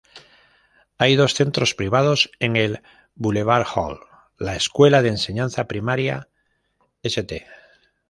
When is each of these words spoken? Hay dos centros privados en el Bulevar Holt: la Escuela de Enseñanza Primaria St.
Hay 0.97 1.15
dos 1.15 1.35
centros 1.35 1.75
privados 1.75 2.31
en 2.39 2.55
el 2.55 2.81
Bulevar 3.13 3.67
Holt: 3.75 4.01
la 4.39 4.55
Escuela 4.55 5.03
de 5.03 5.09
Enseñanza 5.09 5.65
Primaria 5.67 6.27
St. 7.03 7.45